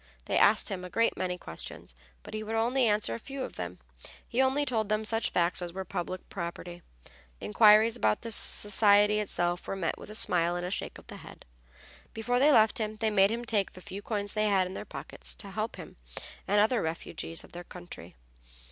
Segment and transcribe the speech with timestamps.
[0.25, 1.93] They asked him a great many questions,
[2.23, 3.77] but he would only answer a few of them.
[4.27, 6.81] He only told them such facts as were public property;
[7.39, 11.17] inquiries about the society itself were met with a smile and a shake of the
[11.17, 11.45] head.
[12.15, 14.85] Before they left him they made him take the few coins they had in their
[14.85, 15.97] pockets, to help him
[16.47, 18.15] and other refugees of their country.